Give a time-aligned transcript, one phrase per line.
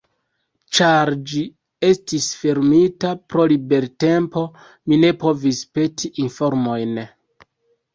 [0.77, 1.41] Ĉar ĝi
[1.89, 4.47] estis fermita pro libertempo,
[4.83, 7.03] mi ne povis peti informojn.